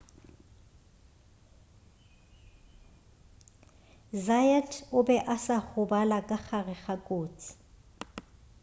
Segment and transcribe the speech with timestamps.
[4.27, 7.49] zayat o be a sa gobala ka gare ga kotsi